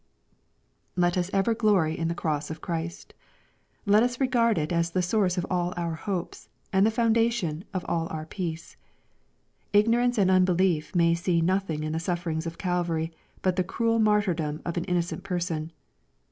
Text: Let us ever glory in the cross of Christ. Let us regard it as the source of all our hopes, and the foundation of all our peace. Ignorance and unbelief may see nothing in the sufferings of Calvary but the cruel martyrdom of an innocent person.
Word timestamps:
Let 0.95 1.15
us 1.15 1.29
ever 1.31 1.53
glory 1.53 1.95
in 1.95 2.07
the 2.07 2.15
cross 2.15 2.49
of 2.49 2.59
Christ. 2.59 3.13
Let 3.85 4.01
us 4.01 4.19
regard 4.19 4.57
it 4.57 4.73
as 4.73 4.89
the 4.89 5.03
source 5.03 5.37
of 5.37 5.45
all 5.47 5.75
our 5.77 5.93
hopes, 5.93 6.49
and 6.73 6.87
the 6.87 6.89
foundation 6.89 7.65
of 7.71 7.85
all 7.87 8.07
our 8.09 8.25
peace. 8.25 8.77
Ignorance 9.73 10.17
and 10.17 10.31
unbelief 10.31 10.95
may 10.95 11.13
see 11.13 11.39
nothing 11.39 11.83
in 11.83 11.91
the 11.93 11.99
sufferings 11.99 12.47
of 12.47 12.57
Calvary 12.57 13.11
but 13.43 13.57
the 13.57 13.63
cruel 13.63 13.99
martyrdom 13.99 14.59
of 14.65 14.75
an 14.75 14.85
innocent 14.85 15.21
person. 15.23 15.71